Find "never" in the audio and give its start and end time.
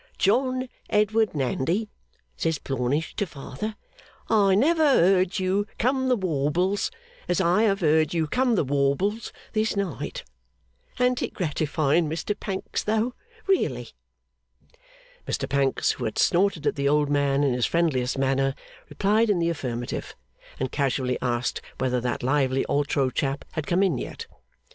4.55-4.83